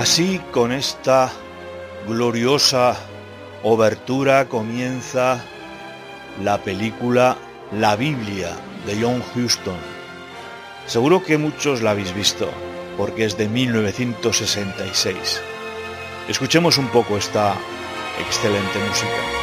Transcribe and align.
Así, 0.00 0.40
con 0.50 0.72
esta 0.72 1.30
gloriosa 2.08 2.96
obertura 3.62 4.48
comienza 4.48 5.44
la 6.42 6.56
película 6.56 7.36
La 7.70 7.96
Biblia 7.96 8.56
de 8.86 8.98
John 8.98 9.22
Huston. 9.36 9.76
Seguro 10.86 11.22
que 11.22 11.36
muchos 11.36 11.82
la 11.82 11.90
habéis 11.90 12.14
visto, 12.14 12.48
porque 12.96 13.26
es 13.26 13.36
de 13.36 13.50
1966. 13.50 15.42
Escuchemos 16.30 16.78
un 16.78 16.88
poco 16.88 17.18
esta 17.18 17.54
excelente 18.18 18.78
música. 18.78 19.39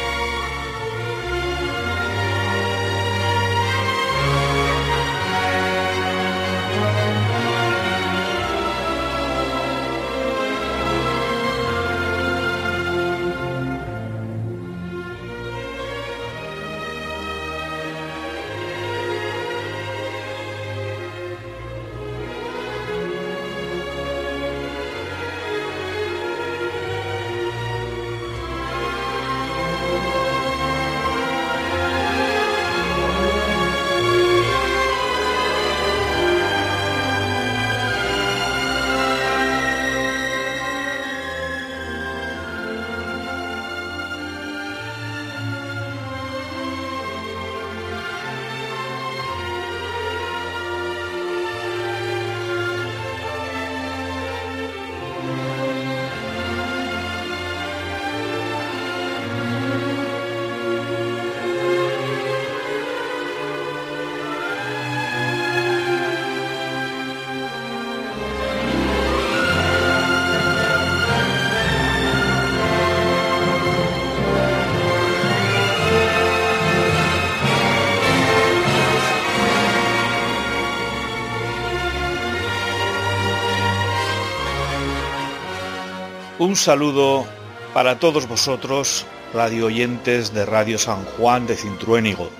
Un 86.38 86.54
saludo 86.54 87.26
para 87.74 87.98
todos 87.98 88.28
vosotros, 88.28 89.04
radio 89.34 89.66
oyentes 89.66 90.32
de 90.32 90.46
Radio 90.46 90.78
San 90.78 91.04
Juan 91.04 91.48
de 91.48 91.56
Cintruénigo, 91.56 92.30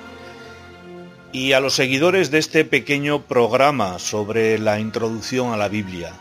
y 1.32 1.52
a 1.52 1.58
los 1.58 1.74
seguidores 1.74 2.30
de 2.30 2.38
este 2.38 2.64
pequeño 2.64 3.22
programa 3.22 3.98
sobre 3.98 4.56
la 4.60 4.78
introducción 4.78 5.52
a 5.52 5.56
la 5.56 5.66
Biblia. 5.66 6.12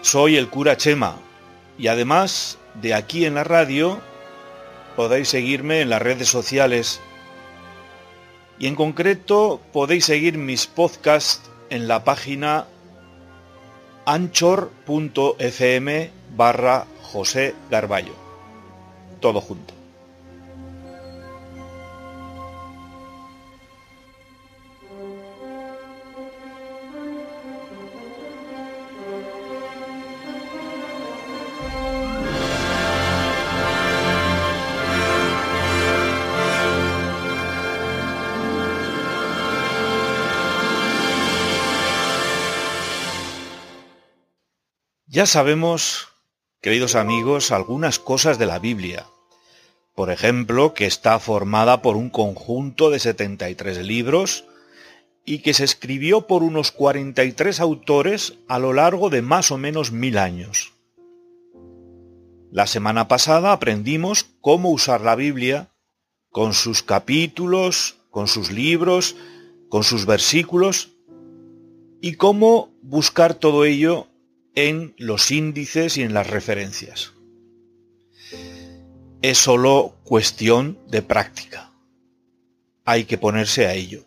Soy 0.00 0.36
el 0.36 0.48
cura 0.48 0.76
Chema, 0.76 1.16
y 1.76 1.88
además 1.88 2.58
de 2.80 2.94
aquí 2.94 3.24
en 3.24 3.34
la 3.34 3.42
radio, 3.42 4.00
podéis 4.94 5.26
seguirme 5.28 5.80
en 5.80 5.90
las 5.90 6.02
redes 6.02 6.28
sociales, 6.28 7.00
y 8.60 8.68
en 8.68 8.76
concreto 8.76 9.60
podéis 9.72 10.04
seguir 10.04 10.38
mis 10.38 10.68
podcasts 10.68 11.50
en 11.68 11.88
la 11.88 12.04
página 12.04 12.66
anchor.fm 14.06 15.88
barra 16.36 16.86
José 17.02 17.54
Garballo. 17.70 18.14
Todo 19.20 19.40
junto. 19.40 19.75
Ya 45.16 45.24
sabemos, 45.24 46.08
queridos 46.60 46.94
amigos, 46.94 47.50
algunas 47.50 47.98
cosas 47.98 48.38
de 48.38 48.44
la 48.44 48.58
Biblia. 48.58 49.06
Por 49.94 50.10
ejemplo, 50.10 50.74
que 50.74 50.84
está 50.84 51.18
formada 51.18 51.80
por 51.80 51.96
un 51.96 52.10
conjunto 52.10 52.90
de 52.90 52.98
73 52.98 53.78
libros 53.78 54.44
y 55.24 55.38
que 55.38 55.54
se 55.54 55.64
escribió 55.64 56.26
por 56.26 56.42
unos 56.42 56.70
43 56.70 57.60
autores 57.60 58.34
a 58.46 58.58
lo 58.58 58.74
largo 58.74 59.08
de 59.08 59.22
más 59.22 59.50
o 59.50 59.56
menos 59.56 59.90
mil 59.90 60.18
años. 60.18 60.74
La 62.52 62.66
semana 62.66 63.08
pasada 63.08 63.52
aprendimos 63.52 64.26
cómo 64.42 64.68
usar 64.68 65.00
la 65.00 65.14
Biblia 65.14 65.70
con 66.28 66.52
sus 66.52 66.82
capítulos, 66.82 67.96
con 68.10 68.28
sus 68.28 68.52
libros, 68.52 69.16
con 69.70 69.82
sus 69.82 70.04
versículos 70.04 70.90
y 72.02 72.16
cómo 72.16 72.68
buscar 72.82 73.32
todo 73.32 73.64
ello 73.64 74.08
en 74.56 74.94
los 74.96 75.30
índices 75.30 75.98
y 75.98 76.02
en 76.02 76.14
las 76.14 76.26
referencias. 76.26 77.12
Es 79.22 79.38
solo 79.38 79.94
cuestión 80.02 80.78
de 80.88 81.02
práctica. 81.02 81.70
Hay 82.84 83.04
que 83.04 83.18
ponerse 83.18 83.66
a 83.66 83.74
ello. 83.74 84.04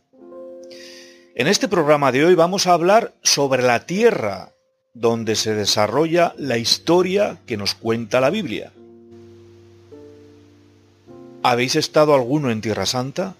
En 1.36 1.48
este 1.48 1.68
programa 1.68 2.12
de 2.12 2.26
hoy 2.26 2.36
vamos 2.36 2.66
a 2.66 2.74
hablar 2.74 3.14
sobre 3.22 3.62
la 3.64 3.86
tierra 3.86 4.52
donde 4.94 5.36
se 5.36 5.54
desarrolla 5.54 6.34
la 6.38 6.58
historia 6.58 7.38
que 7.46 7.56
nos 7.56 7.76
cuenta 7.76 8.20
la 8.20 8.32
Biblia. 8.32 8.72
¿Habéis 11.44 11.76
estado 11.76 12.16
alguno 12.16 12.50
en 12.50 12.62
Tierra 12.62 12.86
Santa? 12.86 13.36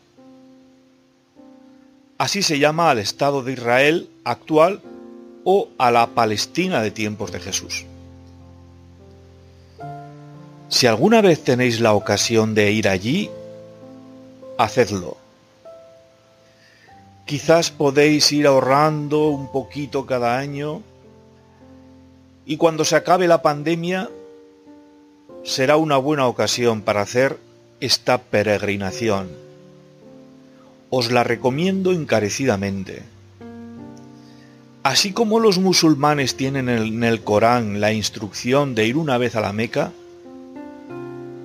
Así 2.18 2.44
se 2.44 2.60
llama 2.60 2.92
al 2.92 3.00
Estado 3.00 3.42
de 3.42 3.54
Israel 3.54 4.10
actual 4.24 4.82
o 5.44 5.70
a 5.78 5.92
la 5.92 6.08
Palestina 6.08 6.82
de 6.82 6.92
tiempos 6.92 7.32
de 7.32 7.40
Jesús. 7.40 7.86
Si 10.70 10.86
alguna 10.86 11.22
vez 11.22 11.44
tenéis 11.44 11.80
la 11.80 11.94
ocasión 11.94 12.54
de 12.54 12.72
ir 12.72 12.88
allí, 12.88 13.30
hacedlo. 14.58 15.18
Quizás 17.26 17.72
podéis 17.72 18.32
ir 18.32 18.48
ahorrando 18.48 19.30
un 19.30 19.52
poquito 19.52 20.06
cada 20.06 20.38
año 20.38 20.82
y 22.46 22.58
cuando 22.58 22.86
se 22.86 22.96
acabe 22.96 23.28
la 23.28 23.42
pandemia 23.42 24.10
será 25.44 25.78
una 25.78 25.98
buena 25.98 26.28
ocasión 26.28 26.82
para 26.82 27.02
hacer 27.02 27.38
esta 27.80 28.18
peregrinación. 28.18 29.30
Os 30.90 31.12
la 31.12 31.24
recomiendo 31.24 31.92
encarecidamente. 31.92 33.04
Así 34.84 35.12
como 35.12 35.40
los 35.40 35.58
musulmanes 35.58 36.36
tienen 36.36 36.70
en 36.70 37.04
el 37.04 37.22
Corán 37.22 37.82
la 37.82 37.92
instrucción 37.92 38.76
de 38.76 38.88
ir 38.88 38.96
una 38.96 39.18
vez 39.18 39.36
a 39.36 39.42
la 39.42 39.52
Meca, 39.52 39.92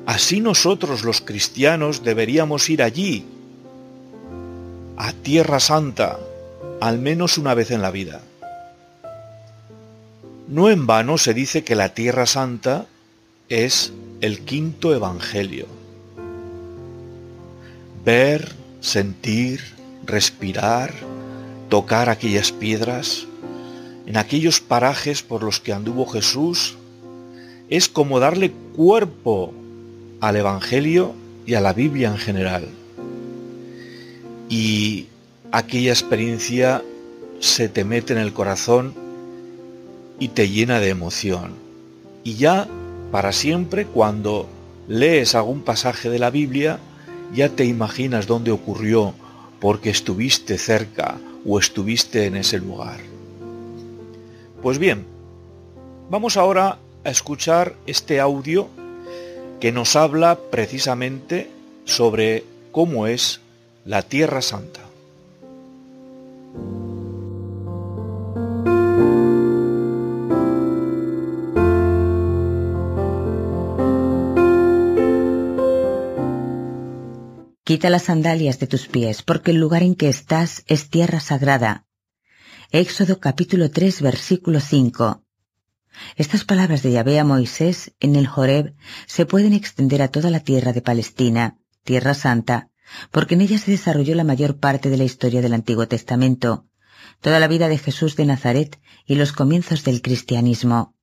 así 0.06 0.40
nosotros 0.40 1.02
los 1.02 1.20
cristianos 1.20 2.04
deberíamos 2.04 2.70
ir 2.70 2.82
allí, 2.82 3.24
a 4.96 5.12
Tierra 5.12 5.58
Santa, 5.58 6.18
al 6.80 6.98
menos 6.98 7.36
una 7.36 7.54
vez 7.54 7.72
en 7.72 7.82
la 7.82 7.90
vida. 7.90 8.20
No 10.46 10.70
en 10.70 10.86
vano 10.86 11.18
se 11.18 11.34
dice 11.34 11.64
que 11.64 11.74
la 11.74 11.94
Tierra 11.94 12.26
Santa 12.26 12.86
es 13.48 13.92
el 14.20 14.40
quinto 14.40 14.94
Evangelio. 14.94 15.66
Ver, 18.04 18.52
sentir, 18.80 19.60
respirar, 20.04 20.92
tocar 21.74 22.08
aquellas 22.08 22.52
piedras, 22.52 23.26
en 24.06 24.16
aquellos 24.16 24.60
parajes 24.60 25.24
por 25.24 25.42
los 25.42 25.58
que 25.58 25.72
anduvo 25.72 26.06
Jesús, 26.06 26.76
es 27.68 27.88
como 27.88 28.20
darle 28.20 28.52
cuerpo 28.76 29.52
al 30.20 30.36
Evangelio 30.36 31.14
y 31.44 31.54
a 31.54 31.60
la 31.60 31.72
Biblia 31.72 32.10
en 32.10 32.18
general. 32.18 32.68
Y 34.48 35.06
aquella 35.50 35.90
experiencia 35.90 36.80
se 37.40 37.68
te 37.68 37.82
mete 37.82 38.12
en 38.12 38.20
el 38.20 38.32
corazón 38.32 38.94
y 40.20 40.28
te 40.28 40.48
llena 40.48 40.78
de 40.78 40.90
emoción. 40.90 41.54
Y 42.22 42.34
ya, 42.34 42.68
para 43.10 43.32
siempre, 43.32 43.84
cuando 43.84 44.46
lees 44.86 45.34
algún 45.34 45.62
pasaje 45.62 46.08
de 46.08 46.20
la 46.20 46.30
Biblia, 46.30 46.78
ya 47.34 47.48
te 47.48 47.64
imaginas 47.64 48.28
dónde 48.28 48.52
ocurrió 48.52 49.12
porque 49.58 49.90
estuviste 49.90 50.56
cerca 50.56 51.18
o 51.46 51.58
estuviste 51.58 52.26
en 52.26 52.36
ese 52.36 52.58
lugar. 52.58 52.98
Pues 54.62 54.78
bien, 54.78 55.04
vamos 56.10 56.36
ahora 56.36 56.78
a 57.04 57.10
escuchar 57.10 57.74
este 57.86 58.20
audio 58.20 58.68
que 59.60 59.72
nos 59.72 59.96
habla 59.96 60.38
precisamente 60.50 61.50
sobre 61.84 62.44
cómo 62.72 63.06
es 63.06 63.40
la 63.84 64.02
Tierra 64.02 64.42
Santa. 64.42 64.83
Quita 77.74 77.90
las 77.90 78.04
sandalias 78.04 78.60
de 78.60 78.68
tus 78.68 78.86
pies, 78.86 79.24
porque 79.24 79.50
el 79.50 79.56
lugar 79.56 79.82
en 79.82 79.96
que 79.96 80.08
estás 80.08 80.62
es 80.68 80.90
tierra 80.90 81.18
sagrada. 81.18 81.86
Éxodo 82.70 83.18
capítulo 83.18 83.68
3 83.68 84.00
versículo 84.00 84.60
5. 84.60 85.24
Estas 86.14 86.44
palabras 86.44 86.84
de 86.84 86.92
Yahvé 86.92 87.18
a 87.18 87.24
Moisés 87.24 87.92
en 87.98 88.14
el 88.14 88.28
Joreb 88.28 88.76
se 89.06 89.26
pueden 89.26 89.52
extender 89.52 90.02
a 90.02 90.08
toda 90.14 90.30
la 90.30 90.38
tierra 90.38 90.72
de 90.72 90.82
Palestina, 90.82 91.58
tierra 91.82 92.14
santa, 92.14 92.70
porque 93.10 93.34
en 93.34 93.40
ella 93.40 93.58
se 93.58 93.72
desarrolló 93.72 94.14
la 94.14 94.22
mayor 94.22 94.58
parte 94.58 94.88
de 94.88 94.96
la 94.96 95.02
historia 95.02 95.42
del 95.42 95.52
Antiguo 95.52 95.88
Testamento, 95.88 96.68
toda 97.20 97.40
la 97.40 97.48
vida 97.48 97.66
de 97.66 97.78
Jesús 97.78 98.14
de 98.14 98.24
Nazaret 98.24 98.80
y 99.04 99.16
los 99.16 99.32
comienzos 99.32 99.82
del 99.82 100.00
cristianismo. 100.00 100.94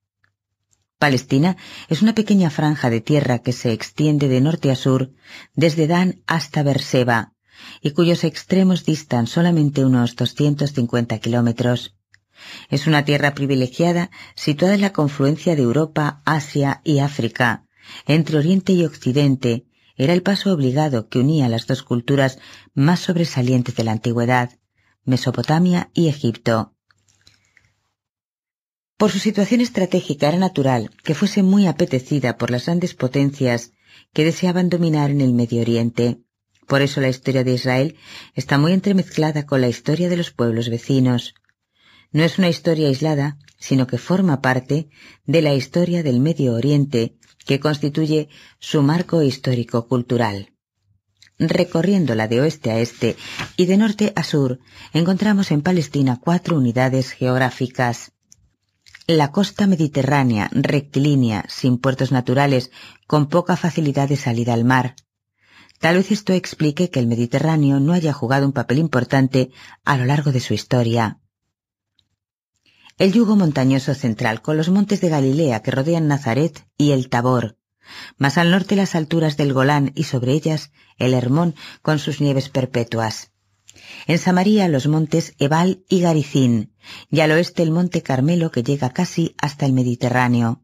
Palestina 1.01 1.57
es 1.89 2.03
una 2.03 2.13
pequeña 2.13 2.51
franja 2.51 2.91
de 2.91 3.01
tierra 3.01 3.39
que 3.39 3.53
se 3.53 3.73
extiende 3.73 4.27
de 4.27 4.39
norte 4.39 4.69
a 4.69 4.75
sur, 4.75 5.11
desde 5.55 5.87
Dan 5.87 6.21
hasta 6.27 6.61
Berseba, 6.61 7.33
y 7.81 7.89
cuyos 7.91 8.23
extremos 8.23 8.85
distan 8.85 9.25
solamente 9.25 9.83
unos 9.83 10.15
250 10.15 11.17
kilómetros. 11.17 11.95
Es 12.69 12.85
una 12.85 13.03
tierra 13.03 13.33
privilegiada 13.33 14.11
situada 14.35 14.75
en 14.75 14.81
la 14.81 14.93
confluencia 14.93 15.55
de 15.55 15.63
Europa, 15.63 16.21
Asia 16.23 16.81
y 16.83 16.99
África. 16.99 17.65
Entre 18.05 18.37
Oriente 18.37 18.73
y 18.73 18.85
Occidente 18.85 19.65
era 19.95 20.13
el 20.13 20.21
paso 20.21 20.53
obligado 20.53 21.09
que 21.09 21.17
unía 21.17 21.49
las 21.49 21.65
dos 21.65 21.81
culturas 21.81 22.37
más 22.75 22.99
sobresalientes 22.99 23.75
de 23.75 23.83
la 23.85 23.93
antigüedad, 23.93 24.51
Mesopotamia 25.03 25.89
y 25.95 26.09
Egipto. 26.09 26.75
Por 29.01 29.09
su 29.09 29.17
situación 29.17 29.61
estratégica 29.61 30.27
era 30.29 30.37
natural 30.37 30.91
que 31.03 31.15
fuese 31.15 31.41
muy 31.41 31.65
apetecida 31.65 32.37
por 32.37 32.51
las 32.51 32.67
grandes 32.67 32.93
potencias 32.93 33.71
que 34.13 34.23
deseaban 34.23 34.69
dominar 34.69 35.09
en 35.09 35.21
el 35.21 35.33
Medio 35.33 35.61
Oriente. 35.61 36.19
Por 36.67 36.83
eso 36.83 37.01
la 37.01 37.09
historia 37.09 37.43
de 37.43 37.55
Israel 37.55 37.95
está 38.35 38.59
muy 38.59 38.73
entremezclada 38.73 39.47
con 39.47 39.59
la 39.59 39.69
historia 39.69 40.07
de 40.07 40.17
los 40.17 40.29
pueblos 40.29 40.69
vecinos. 40.69 41.33
No 42.11 42.23
es 42.23 42.37
una 42.37 42.47
historia 42.47 42.89
aislada, 42.89 43.39
sino 43.57 43.87
que 43.87 43.97
forma 43.97 44.39
parte 44.39 44.89
de 45.25 45.41
la 45.41 45.55
historia 45.55 46.03
del 46.03 46.19
Medio 46.19 46.53
Oriente, 46.53 47.15
que 47.47 47.59
constituye 47.59 48.29
su 48.59 48.83
marco 48.83 49.23
histórico-cultural. 49.23 50.53
Recorriéndola 51.39 52.27
de 52.27 52.41
oeste 52.41 52.69
a 52.69 52.79
este 52.79 53.15
y 53.57 53.65
de 53.65 53.77
norte 53.77 54.13
a 54.15 54.23
sur, 54.23 54.59
encontramos 54.93 55.49
en 55.49 55.63
Palestina 55.63 56.19
cuatro 56.23 56.55
unidades 56.55 57.09
geográficas. 57.13 58.11
La 59.07 59.31
costa 59.31 59.65
mediterránea, 59.65 60.49
rectilínea, 60.53 61.43
sin 61.49 61.79
puertos 61.79 62.11
naturales, 62.11 62.71
con 63.07 63.27
poca 63.27 63.57
facilidad 63.57 64.07
de 64.07 64.15
salida 64.15 64.53
al 64.53 64.63
mar. 64.63 64.95
Tal 65.79 65.95
vez 65.95 66.11
esto 66.11 66.33
explique 66.33 66.91
que 66.91 66.99
el 66.99 67.07
Mediterráneo 67.07 67.79
no 67.79 67.93
haya 67.93 68.13
jugado 68.13 68.45
un 68.45 68.53
papel 68.53 68.77
importante 68.77 69.49
a 69.83 69.97
lo 69.97 70.05
largo 70.05 70.31
de 70.31 70.39
su 70.39 70.53
historia. 70.53 71.19
El 72.99 73.11
yugo 73.11 73.35
montañoso 73.35 73.95
central 73.95 74.43
con 74.43 74.57
los 74.57 74.69
montes 74.69 75.01
de 75.01 75.09
Galilea 75.09 75.63
que 75.63 75.71
rodean 75.71 76.07
Nazaret 76.07 76.67
y 76.77 76.91
el 76.91 77.09
Tabor, 77.09 77.57
más 78.17 78.37
al 78.37 78.51
norte 78.51 78.75
las 78.75 78.93
alturas 78.93 79.37
del 79.37 79.53
Golán 79.53 79.91
y 79.95 80.03
sobre 80.03 80.33
ellas 80.33 80.71
el 80.97 81.15
Hermón 81.15 81.55
con 81.81 81.97
sus 81.97 82.21
nieves 82.21 82.49
perpetuas. 82.49 83.31
En 84.07 84.17
Samaria 84.17 84.67
los 84.67 84.87
montes 84.87 85.33
Ebal 85.39 85.83
y 85.89 86.01
Garicín, 86.01 86.73
y 87.09 87.19
al 87.21 87.31
oeste 87.31 87.63
el 87.63 87.71
monte 87.71 88.01
Carmelo 88.01 88.51
que 88.51 88.63
llega 88.63 88.91
casi 88.91 89.35
hasta 89.37 89.65
el 89.65 89.73
Mediterráneo. 89.73 90.63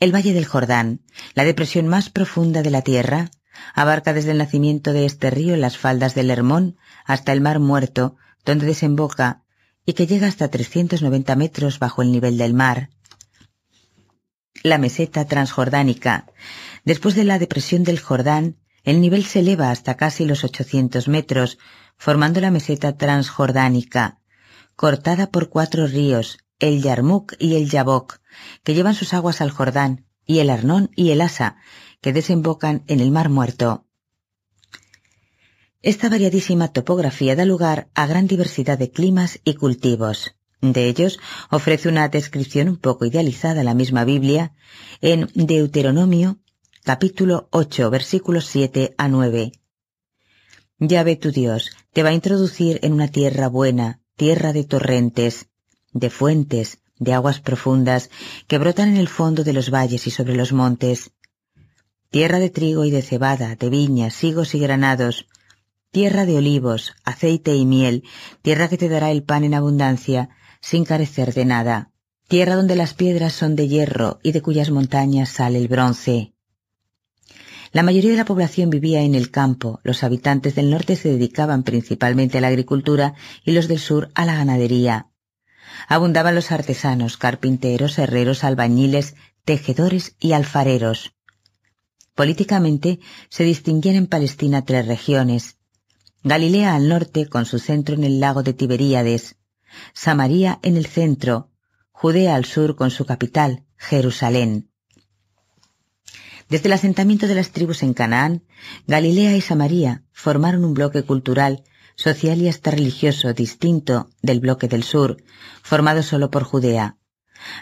El 0.00 0.14
Valle 0.14 0.34
del 0.34 0.46
Jordán, 0.46 1.02
la 1.34 1.44
depresión 1.44 1.86
más 1.86 2.10
profunda 2.10 2.62
de 2.62 2.70
la 2.70 2.82
tierra, 2.82 3.30
abarca 3.74 4.12
desde 4.12 4.32
el 4.32 4.38
nacimiento 4.38 4.92
de 4.92 5.06
este 5.06 5.30
río 5.30 5.56
las 5.56 5.78
faldas 5.78 6.14
del 6.14 6.30
Hermón 6.30 6.76
hasta 7.04 7.32
el 7.32 7.40
Mar 7.40 7.60
Muerto, 7.60 8.16
donde 8.44 8.66
desemboca 8.66 9.44
y 9.84 9.94
que 9.94 10.06
llega 10.06 10.26
hasta 10.26 10.48
390 10.48 11.36
metros 11.36 11.78
bajo 11.78 12.02
el 12.02 12.12
nivel 12.12 12.38
del 12.38 12.54
mar. 12.54 12.90
La 14.62 14.78
meseta 14.78 15.24
transjordánica. 15.24 16.26
Después 16.84 17.14
de 17.14 17.24
la 17.24 17.38
depresión 17.38 17.84
del 17.84 17.98
Jordán, 17.98 18.56
el 18.84 19.00
nivel 19.00 19.24
se 19.24 19.40
eleva 19.40 19.70
hasta 19.70 19.96
casi 19.96 20.24
los 20.24 20.44
800 20.44 21.08
metros, 21.08 21.58
formando 21.96 22.40
la 22.40 22.50
meseta 22.50 22.96
transjordánica, 22.96 24.18
cortada 24.76 25.30
por 25.30 25.48
cuatro 25.48 25.86
ríos, 25.86 26.38
el 26.58 26.82
Yarmuk 26.82 27.34
y 27.38 27.56
el 27.56 27.70
Yabok, 27.70 28.20
que 28.64 28.74
llevan 28.74 28.94
sus 28.94 29.14
aguas 29.14 29.40
al 29.40 29.50
Jordán, 29.50 30.06
y 30.26 30.38
el 30.38 30.50
Arnón 30.50 30.90
y 30.96 31.10
el 31.10 31.20
Asa, 31.20 31.56
que 32.00 32.12
desembocan 32.12 32.84
en 32.86 33.00
el 33.00 33.10
Mar 33.10 33.28
Muerto. 33.28 33.86
Esta 35.82 36.08
variadísima 36.08 36.68
topografía 36.72 37.34
da 37.34 37.44
lugar 37.44 37.90
a 37.94 38.06
gran 38.06 38.26
diversidad 38.28 38.78
de 38.78 38.92
climas 38.92 39.40
y 39.44 39.54
cultivos. 39.54 40.36
De 40.60 40.86
ellos 40.86 41.18
ofrece 41.50 41.88
una 41.88 42.08
descripción 42.08 42.68
un 42.68 42.76
poco 42.76 43.04
idealizada 43.04 43.64
la 43.64 43.74
misma 43.74 44.04
Biblia 44.04 44.54
en 45.00 45.28
Deuteronomio 45.34 46.38
capítulo 46.84 47.46
8, 47.52 47.90
versículos 47.90 48.46
7 48.46 48.96
a 48.98 49.06
9. 49.06 49.52
Ya 50.80 51.04
ve 51.04 51.14
tu 51.14 51.30
Dios, 51.30 51.70
te 51.92 52.02
va 52.02 52.08
a 52.08 52.12
introducir 52.12 52.80
en 52.82 52.92
una 52.92 53.06
tierra 53.06 53.46
buena, 53.46 54.00
tierra 54.16 54.52
de 54.52 54.64
torrentes, 54.64 55.48
de 55.92 56.10
fuentes, 56.10 56.80
de 56.98 57.12
aguas 57.14 57.38
profundas 57.38 58.10
que 58.48 58.58
brotan 58.58 58.88
en 58.88 58.96
el 58.96 59.06
fondo 59.06 59.44
de 59.44 59.52
los 59.52 59.70
valles 59.70 60.08
y 60.08 60.10
sobre 60.10 60.34
los 60.34 60.52
montes. 60.52 61.12
Tierra 62.10 62.40
de 62.40 62.50
trigo 62.50 62.84
y 62.84 62.90
de 62.90 63.02
cebada, 63.02 63.54
de 63.54 63.70
viñas, 63.70 64.24
higos 64.24 64.52
y 64.56 64.58
granados, 64.58 65.28
tierra 65.92 66.26
de 66.26 66.36
olivos, 66.36 66.94
aceite 67.04 67.54
y 67.54 67.64
miel, 67.64 68.02
tierra 68.42 68.68
que 68.68 68.76
te 68.76 68.88
dará 68.88 69.12
el 69.12 69.22
pan 69.22 69.44
en 69.44 69.54
abundancia, 69.54 70.30
sin 70.60 70.84
carecer 70.84 71.32
de 71.32 71.44
nada, 71.44 71.92
tierra 72.26 72.56
donde 72.56 72.74
las 72.74 72.94
piedras 72.94 73.34
son 73.34 73.54
de 73.54 73.68
hierro 73.68 74.18
y 74.24 74.32
de 74.32 74.42
cuyas 74.42 74.70
montañas 74.70 75.28
sale 75.28 75.58
el 75.58 75.68
bronce, 75.68 76.31
la 77.72 77.82
mayoría 77.82 78.10
de 78.10 78.18
la 78.18 78.26
población 78.26 78.68
vivía 78.68 79.02
en 79.02 79.14
el 79.14 79.30
campo, 79.30 79.80
los 79.82 80.04
habitantes 80.04 80.54
del 80.54 80.70
norte 80.70 80.94
se 80.94 81.08
dedicaban 81.08 81.62
principalmente 81.62 82.38
a 82.38 82.40
la 82.42 82.48
agricultura 82.48 83.14
y 83.44 83.52
los 83.52 83.66
del 83.66 83.78
sur 83.78 84.10
a 84.14 84.26
la 84.26 84.34
ganadería. 84.34 85.08
Abundaban 85.88 86.34
los 86.34 86.52
artesanos, 86.52 87.16
carpinteros, 87.16 87.98
herreros, 87.98 88.44
albañiles, 88.44 89.14
tejedores 89.44 90.16
y 90.20 90.32
alfareros. 90.32 91.14
Políticamente 92.14 93.00
se 93.30 93.44
distinguían 93.44 93.96
en 93.96 94.06
Palestina 94.06 94.66
tres 94.66 94.86
regiones. 94.86 95.56
Galilea 96.22 96.74
al 96.74 96.88
norte, 96.88 97.26
con 97.26 97.46
su 97.46 97.58
centro 97.58 97.94
en 97.94 98.04
el 98.04 98.20
lago 98.20 98.42
de 98.42 98.52
Tiberíades, 98.52 99.36
Samaria 99.94 100.60
en 100.62 100.76
el 100.76 100.86
centro, 100.86 101.50
Judea 101.90 102.34
al 102.34 102.44
sur 102.44 102.76
con 102.76 102.90
su 102.90 103.06
capital, 103.06 103.64
Jerusalén. 103.76 104.71
Desde 106.52 106.66
el 106.66 106.74
asentamiento 106.74 107.28
de 107.28 107.34
las 107.34 107.50
tribus 107.50 107.82
en 107.82 107.94
Canaán, 107.94 108.44
Galilea 108.86 109.34
y 109.34 109.40
Samaria 109.40 110.04
formaron 110.12 110.66
un 110.66 110.74
bloque 110.74 111.02
cultural, 111.02 111.64
social 111.96 112.42
y 112.42 112.48
hasta 112.48 112.70
religioso 112.70 113.32
distinto 113.32 114.10
del 114.20 114.40
bloque 114.40 114.68
del 114.68 114.82
sur, 114.82 115.16
formado 115.62 116.02
solo 116.02 116.30
por 116.30 116.42
Judea. 116.42 116.98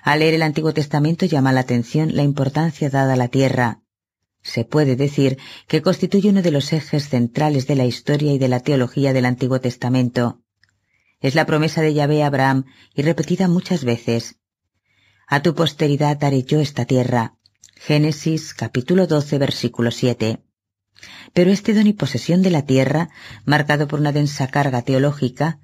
Al 0.02 0.18
leer 0.18 0.34
el 0.34 0.42
Antiguo 0.42 0.74
Testamento 0.74 1.24
llama 1.24 1.52
la 1.52 1.60
atención 1.60 2.16
la 2.16 2.24
importancia 2.24 2.90
dada 2.90 3.12
a 3.12 3.16
la 3.16 3.28
tierra. 3.28 3.80
Se 4.42 4.64
puede 4.64 4.96
decir 4.96 5.38
que 5.68 5.82
constituye 5.82 6.30
uno 6.30 6.42
de 6.42 6.50
los 6.50 6.72
ejes 6.72 7.10
centrales 7.10 7.68
de 7.68 7.76
la 7.76 7.84
historia 7.84 8.32
y 8.32 8.38
de 8.38 8.48
la 8.48 8.58
teología 8.58 9.12
del 9.12 9.26
Antiguo 9.26 9.60
Testamento. 9.60 10.42
Es 11.20 11.36
la 11.36 11.46
promesa 11.46 11.80
de 11.80 11.94
Yahvé 11.94 12.24
a 12.24 12.26
Abraham 12.26 12.64
y 12.92 13.02
repetida 13.02 13.46
muchas 13.46 13.84
veces. 13.84 14.40
A 15.28 15.42
tu 15.42 15.54
posteridad 15.54 16.16
daré 16.16 16.42
yo 16.42 16.58
esta 16.58 16.86
tierra, 16.86 17.36
Génesis 17.82 18.52
capítulo 18.52 19.06
12 19.06 19.38
versículo 19.38 19.90
7. 19.90 20.44
Pero 21.32 21.50
este 21.50 21.72
don 21.72 21.86
y 21.86 21.94
posesión 21.94 22.42
de 22.42 22.50
la 22.50 22.66
tierra, 22.66 23.08
marcado 23.46 23.88
por 23.88 24.00
una 24.00 24.12
densa 24.12 24.48
carga 24.48 24.82
teológica, 24.82 25.60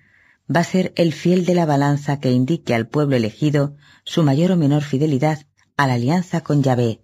va 0.48 0.60
a 0.60 0.64
ser 0.64 0.94
el 0.96 1.12
fiel 1.12 1.44
de 1.44 1.54
la 1.54 1.66
balanza 1.66 2.18
que 2.18 2.30
indique 2.30 2.74
al 2.74 2.88
pueblo 2.88 3.16
elegido 3.16 3.76
su 4.04 4.22
mayor 4.22 4.52
o 4.52 4.56
menor 4.56 4.82
fidelidad 4.82 5.46
a 5.76 5.86
la 5.86 5.92
alianza 5.92 6.40
con 6.40 6.62
Yahvé. 6.62 7.02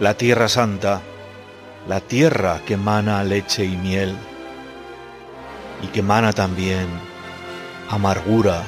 La 0.00 0.14
Tierra 0.14 0.48
Santa 0.48 1.02
la 1.88 2.02
tierra 2.02 2.60
que 2.66 2.76
mana 2.76 3.24
leche 3.24 3.64
y 3.64 3.74
miel 3.74 4.14
y 5.82 5.86
que 5.86 6.02
mana 6.02 6.34
también 6.34 6.86
amargura 7.88 8.62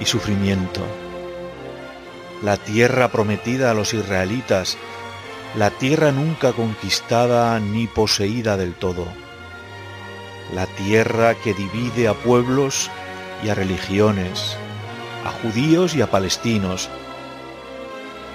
y 0.00 0.04
sufrimiento. 0.04 0.80
La 2.42 2.56
tierra 2.56 3.12
prometida 3.12 3.70
a 3.70 3.74
los 3.74 3.94
israelitas, 3.94 4.76
la 5.56 5.70
tierra 5.70 6.10
nunca 6.10 6.52
conquistada 6.52 7.60
ni 7.60 7.86
poseída 7.86 8.56
del 8.56 8.74
todo. 8.74 9.06
La 10.52 10.66
tierra 10.66 11.36
que 11.36 11.54
divide 11.54 12.08
a 12.08 12.14
pueblos 12.14 12.90
y 13.44 13.48
a 13.48 13.54
religiones, 13.54 14.56
a 15.24 15.30
judíos 15.30 15.94
y 15.94 16.02
a 16.02 16.10
palestinos. 16.10 16.90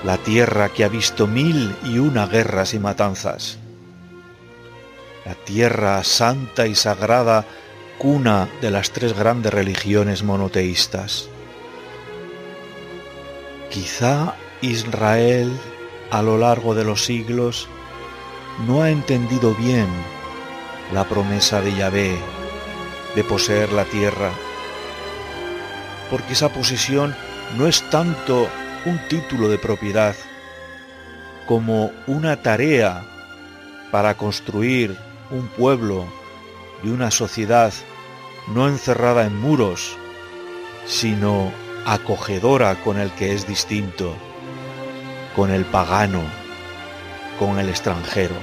La 0.04 0.18
tierra 0.18 0.70
que 0.70 0.84
ha 0.84 0.90
visto 0.90 1.28
mil 1.28 1.76
y 1.84 2.00
una 2.00 2.26
guerras 2.26 2.74
y 2.74 2.80
matanzas 2.80 3.60
la 5.30 5.36
tierra 5.36 6.04
santa 6.04 6.66
y 6.66 6.74
sagrada, 6.74 7.46
cuna 8.00 8.50
de 8.62 8.72
las 8.72 8.90
tres 8.90 9.16
grandes 9.16 9.54
religiones 9.54 10.24
monoteístas. 10.24 11.30
Quizá 13.70 14.34
Israel 14.62 15.52
a 16.10 16.24
lo 16.24 16.40
largo 16.40 16.74
de 16.74 16.84
los 16.84 17.06
siglos 17.06 17.68
no 18.66 18.82
ha 18.82 18.90
entendido 18.90 19.54
bien 19.54 19.88
la 20.96 21.08
promesa 21.08 21.62
de 21.62 21.76
Yahvé 21.76 22.18
de 23.16 23.24
poseer 23.24 23.72
la 23.72 23.86
tierra, 23.86 24.32
porque 26.10 26.34
esa 26.34 26.50
posesión 26.50 27.16
no 27.56 27.68
es 27.68 27.88
tanto 27.92 28.50
un 28.86 29.00
título 29.08 29.50
de 29.50 29.58
propiedad 29.58 30.16
como 31.46 31.92
una 32.08 32.42
tarea 32.42 33.04
para 33.92 34.16
construir 34.16 34.98
un 35.32 35.48
pueblo 35.48 36.06
y 36.84 36.90
una 36.90 37.12
sociedad 37.12 37.74
no 38.54 38.68
encerrada 38.68 39.26
en 39.26 39.36
muros, 39.36 39.98
sino 40.86 41.52
acogedora 41.86 42.76
con 42.76 43.00
el 43.00 43.12
que 43.12 43.34
es 43.34 43.48
distinto, 43.48 44.16
con 45.36 45.52
el 45.52 45.66
pagano, 45.66 46.24
con 47.38 47.60
el 47.60 47.70
extranjero. 47.70 48.36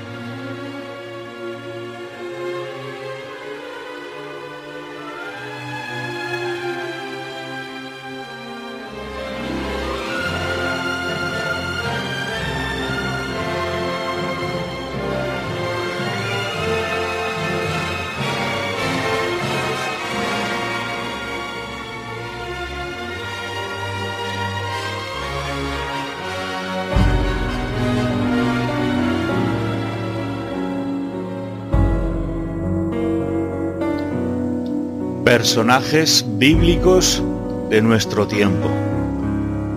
Personajes 35.47 36.27
bíblicos 36.39 37.23
de 37.71 37.81
nuestro 37.81 38.27
tiempo. 38.27 38.69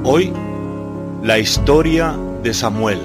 Hoy, 0.04 0.34
la 1.22 1.38
historia 1.38 2.16
de 2.42 2.56
Samuel. 2.56 2.98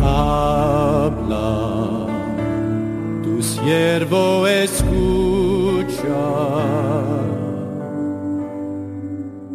Habla, 0.00 1.48
tu 3.22 3.42
siervo 3.42 4.46
escucha. 4.46 4.92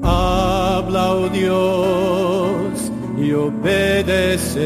Habla, 0.02 1.14
oh 1.14 1.30
Dios, 1.30 2.92
y 3.16 3.32
obedeceré. 3.32 4.58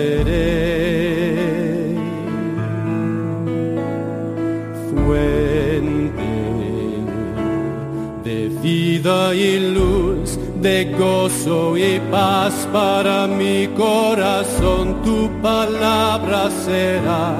Vida 9.01 9.33
y 9.33 9.73
luz, 9.73 10.37
de 10.61 10.85
gozo 10.97 11.75
y 11.75 11.99
paz 12.11 12.67
para 12.71 13.27
mi 13.27 13.67
corazón. 13.75 15.01
Tu 15.03 15.29
palabra 15.41 16.49
será 16.51 17.37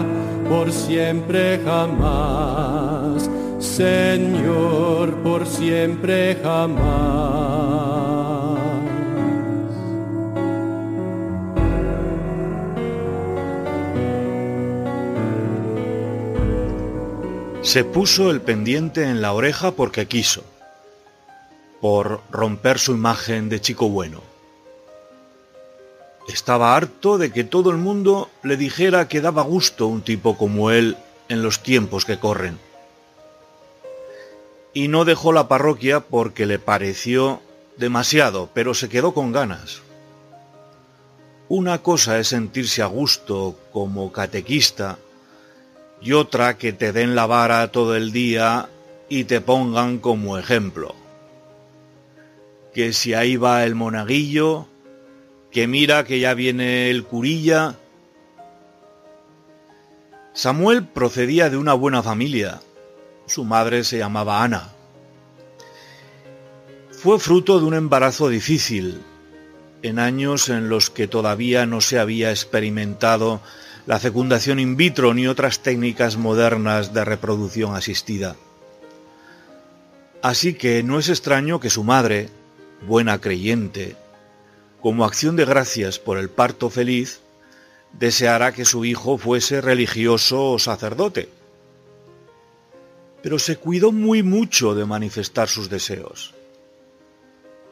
por 0.49 0.71
siempre 0.71 1.59
jamás, 1.63 3.29
Señor, 3.59 5.13
por 5.23 5.45
siempre 5.45 6.37
jamás. 6.43 7.21
Se 17.61 17.83
puso 17.83 18.31
el 18.31 18.41
pendiente 18.41 19.03
en 19.03 19.21
la 19.21 19.33
oreja 19.33 19.71
porque 19.71 20.07
quiso 20.07 20.43
por 21.81 22.21
romper 22.29 22.77
su 22.77 22.93
imagen 22.93 23.49
de 23.49 23.59
chico 23.59 23.89
bueno. 23.89 24.21
Estaba 26.27 26.75
harto 26.75 27.17
de 27.17 27.31
que 27.31 27.43
todo 27.43 27.71
el 27.71 27.77
mundo 27.77 28.29
le 28.43 28.55
dijera 28.55 29.07
que 29.07 29.19
daba 29.19 29.41
gusto 29.41 29.87
un 29.87 30.03
tipo 30.03 30.37
como 30.37 30.69
él 30.69 30.95
en 31.27 31.41
los 31.41 31.63
tiempos 31.63 32.05
que 32.05 32.19
corren. 32.19 32.59
Y 34.73 34.87
no 34.87 35.03
dejó 35.03 35.33
la 35.33 35.47
parroquia 35.47 35.99
porque 35.99 36.45
le 36.45 36.59
pareció 36.59 37.41
demasiado, 37.77 38.49
pero 38.53 38.75
se 38.75 38.87
quedó 38.87 39.13
con 39.13 39.31
ganas. 39.31 39.81
Una 41.49 41.79
cosa 41.79 42.19
es 42.19 42.27
sentirse 42.27 42.81
a 42.81 42.85
gusto 42.85 43.57
como 43.73 44.13
catequista 44.13 44.99
y 45.99 46.13
otra 46.13 46.57
que 46.57 46.71
te 46.71 46.93
den 46.93 47.15
la 47.15 47.25
vara 47.25 47.71
todo 47.71 47.95
el 47.95 48.11
día 48.11 48.69
y 49.09 49.25
te 49.25 49.41
pongan 49.41 49.97
como 49.97 50.37
ejemplo 50.37 51.00
que 52.73 52.93
si 52.93 53.13
ahí 53.13 53.35
va 53.35 53.63
el 53.65 53.75
monaguillo, 53.75 54.67
que 55.51 55.67
mira 55.67 56.05
que 56.05 56.19
ya 56.19 56.33
viene 56.33 56.89
el 56.89 57.03
curilla. 57.03 57.77
Samuel 60.33 60.87
procedía 60.87 61.49
de 61.49 61.57
una 61.57 61.73
buena 61.73 62.01
familia. 62.01 62.61
Su 63.25 63.43
madre 63.43 63.83
se 63.83 63.97
llamaba 63.97 64.43
Ana. 64.43 64.69
Fue 66.91 67.19
fruto 67.19 67.59
de 67.59 67.65
un 67.65 67.73
embarazo 67.73 68.29
difícil, 68.29 69.01
en 69.81 69.99
años 69.99 70.49
en 70.49 70.69
los 70.69 70.89
que 70.89 71.07
todavía 71.07 71.65
no 71.65 71.81
se 71.81 71.99
había 71.99 72.29
experimentado 72.29 73.41
la 73.87 73.99
fecundación 73.99 74.59
in 74.59 74.77
vitro 74.77 75.13
ni 75.13 75.27
otras 75.27 75.59
técnicas 75.59 76.15
modernas 76.15 76.93
de 76.93 77.03
reproducción 77.03 77.75
asistida. 77.75 78.35
Así 80.21 80.53
que 80.53 80.83
no 80.83 80.99
es 80.99 81.09
extraño 81.09 81.59
que 81.59 81.71
su 81.71 81.83
madre, 81.83 82.29
buena 82.81 83.19
creyente, 83.19 83.95
como 84.81 85.05
acción 85.05 85.35
de 85.35 85.45
gracias 85.45 85.99
por 85.99 86.17
el 86.17 86.29
parto 86.29 86.69
feliz, 86.69 87.21
deseará 87.93 88.51
que 88.51 88.65
su 88.65 88.85
hijo 88.85 89.17
fuese 89.17 89.61
religioso 89.61 90.51
o 90.51 90.59
sacerdote. 90.59 91.29
Pero 93.21 93.37
se 93.37 93.57
cuidó 93.57 93.91
muy 93.91 94.23
mucho 94.23 94.73
de 94.73 94.85
manifestar 94.85 95.47
sus 95.47 95.69
deseos. 95.69 96.33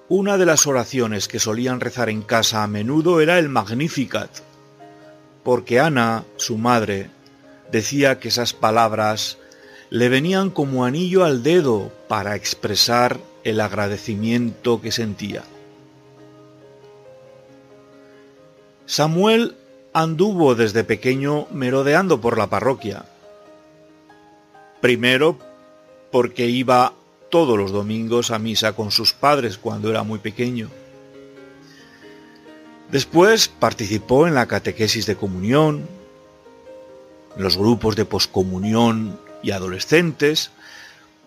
Una 0.08 0.38
de 0.38 0.46
las 0.46 0.68
oraciones 0.68 1.28
que 1.28 1.40
solían 1.40 1.80
rezar 1.80 2.10
en 2.10 2.22
casa 2.22 2.64
a 2.64 2.68
menudo 2.68 3.22
era 3.22 3.40
el 3.40 3.50
Magnificat, 3.50 4.30
porque 5.44 5.80
Ana, 5.80 6.26
su 6.36 6.58
madre, 6.58 7.10
decía 7.72 8.20
que 8.20 8.28
esas 8.28 8.54
palabras 8.54 9.38
le 9.90 10.10
venían 10.10 10.50
como 10.50 10.86
anillo 10.86 11.24
al 11.24 11.42
dedo 11.42 11.92
para 12.08 12.36
expresar 12.36 13.20
el 13.50 13.62
agradecimiento 13.62 14.82
que 14.82 14.92
sentía. 14.92 15.44
Samuel 18.86 19.56
anduvo 19.94 20.56
desde 20.56 20.84
pequeño 20.84 21.48
merodeando 21.52 22.22
por 22.22 22.38
la 22.38 22.48
parroquia. 22.48 23.06
Primero 24.82 25.38
porque 26.12 26.48
iba 26.48 26.94
todos 27.30 27.58
los 27.58 27.72
domingos 27.72 28.32
a 28.32 28.40
misa 28.40 28.74
con 28.74 28.92
sus 28.92 29.14
padres 29.14 29.58
cuando 29.58 29.90
era 29.90 30.04
muy 30.04 30.20
pequeño. 30.20 30.70
Después 32.92 33.48
participó 33.48 34.26
en 34.26 34.34
la 34.34 34.48
catequesis 34.48 35.06
de 35.06 35.16
comunión, 35.16 35.88
en 37.38 37.44
los 37.44 37.58
grupos 37.58 37.96
de 37.96 38.06
poscomunión 38.06 39.20
y 39.44 39.52
adolescentes. 39.52 40.50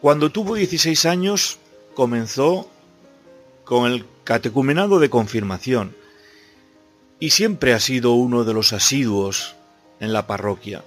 Cuando 0.01 0.31
tuvo 0.31 0.57
16 0.57 1.07
años 1.07 1.59
comenzó 1.95 2.69
con 3.65 3.91
el 3.91 4.05
catecumenado 4.25 4.99
de 4.99 5.11
confirmación 5.11 5.95
y 7.19 7.31
siempre 7.31 7.73
ha 7.73 7.81
sido 7.81 8.13
uno 8.15 8.45
de 8.45 8.53
los 8.55 8.73
asiduos 8.73 9.55
en 10.01 10.13
la 10.13 10.27
parroquia. 10.27 10.83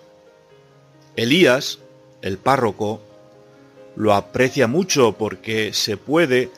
Elías, 1.16 1.80
el 2.22 2.38
párroco, 2.38 3.02
lo 3.96 4.14
aprecia 4.14 4.68
mucho 4.68 5.14
porque 5.14 5.74
se 5.74 5.96
puede 5.96 6.50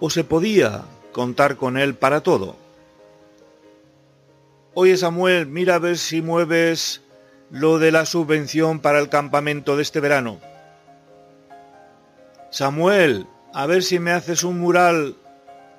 o 0.00 0.10
se 0.10 0.24
podía 0.24 0.82
contar 1.12 1.56
con 1.56 1.78
él 1.78 1.94
para 1.94 2.22
todo. 2.22 2.56
Oye 4.74 4.96
Samuel, 4.96 5.46
mira 5.46 5.76
a 5.76 5.78
ver 5.78 5.98
si 5.98 6.22
mueves 6.22 7.02
lo 7.50 7.78
de 7.78 7.92
la 7.92 8.06
subvención 8.06 8.80
para 8.80 8.98
el 8.98 9.08
campamento 9.08 9.76
de 9.76 9.82
este 9.82 10.00
verano. 10.00 10.40
Samuel, 12.50 13.26
a 13.52 13.66
ver 13.66 13.82
si 13.82 13.98
me 13.98 14.12
haces 14.12 14.44
un 14.44 14.58
mural 14.58 15.16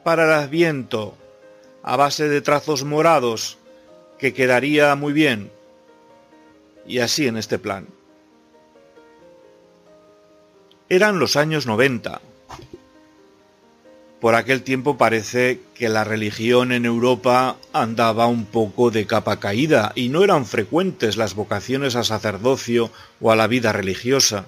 para 0.03 0.25
el 0.25 0.31
adviento 0.31 1.15
a 1.81 1.95
base 1.95 2.29
de 2.29 2.41
trazos 2.41 2.83
morados 2.83 3.57
que 4.17 4.33
quedaría 4.33 4.95
muy 4.95 5.13
bien. 5.13 5.51
Y 6.85 6.99
así 6.99 7.27
en 7.27 7.37
este 7.37 7.59
plan. 7.59 7.87
Eran 10.89 11.19
los 11.19 11.35
años 11.35 11.65
90. 11.65 12.21
Por 14.21 14.35
aquel 14.35 14.63
tiempo 14.63 14.97
parece 14.97 15.59
que 15.73 15.89
la 15.89 16.05
religión 16.05 16.71
en 16.71 16.85
Europa 16.85 17.57
andaba 17.73 18.27
un 18.27 18.45
poco 18.45 18.89
de 18.91 19.05
capa 19.05 19.39
caída 19.39 19.91
y 19.95 20.07
no 20.07 20.23
eran 20.23 20.45
frecuentes 20.45 21.17
las 21.17 21.35
vocaciones 21.35 21.97
a 21.97 22.05
sacerdocio 22.05 22.89
o 23.19 23.31
a 23.31 23.35
la 23.35 23.47
vida 23.47 23.73
religiosa. 23.73 24.45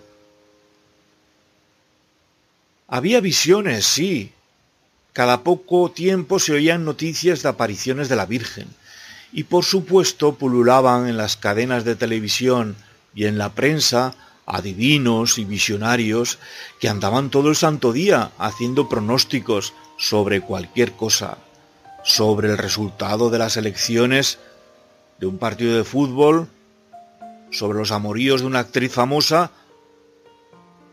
Había 2.87 3.19
visiones, 3.19 3.85
sí. 3.85 4.31
Cada 5.11 5.43
poco 5.43 5.89
tiempo 5.91 6.39
se 6.39 6.53
oían 6.53 6.85
noticias 6.85 7.41
de 7.41 7.49
apariciones 7.49 8.09
de 8.09 8.15
la 8.15 8.25
Virgen, 8.25 8.67
y 9.31 9.43
por 9.43 9.65
supuesto 9.65 10.35
pululaban 10.35 11.07
en 11.07 11.17
las 11.17 11.35
cadenas 11.35 11.83
de 11.83 11.95
televisión 11.95 12.75
y 13.15 13.25
en 13.25 13.37
la 13.37 13.53
prensa 13.53 14.13
adivinos 14.45 15.39
y 15.39 15.45
visionarios 15.45 16.37
que 16.79 16.89
andaban 16.89 17.31
todo 17.31 17.49
el 17.49 17.55
santo 17.55 17.91
día 17.91 18.31
haciendo 18.37 18.87
pronósticos 18.87 19.73
sobre 19.97 20.41
cualquier 20.41 20.91
cosa, 20.93 21.37
sobre 22.03 22.49
el 22.49 22.57
resultado 22.57 23.29
de 23.31 23.39
las 23.39 23.57
elecciones 23.57 24.37
de 25.19 25.25
un 25.25 25.39
partido 25.39 25.75
de 25.75 25.83
fútbol, 25.83 26.49
sobre 27.51 27.79
los 27.79 27.91
amoríos 27.91 28.41
de 28.41 28.47
una 28.47 28.59
actriz 28.59 28.91
famosa, 28.91 29.51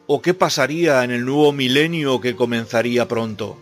o 0.06 0.23
qué 0.23 0.35
pasaría 0.35 1.04
en 1.04 1.10
el 1.10 1.25
nuevo 1.25 1.52
milenio 1.52 2.21
que 2.21 2.36
comenzaría 2.36 3.08
pronto. 3.08 3.58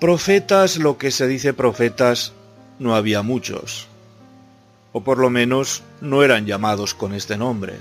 Profetas, 0.00 0.76
lo 0.76 0.98
que 0.98 1.10
se 1.10 1.26
dice 1.26 1.54
profetas, 1.54 2.32
no 2.78 2.94
había 2.94 3.22
muchos 3.22 3.88
o 4.94 5.00
por 5.00 5.18
lo 5.18 5.28
menos 5.28 5.82
no 6.00 6.22
eran 6.22 6.46
llamados 6.46 6.94
con 6.94 7.14
este 7.14 7.36
nombre. 7.36 7.74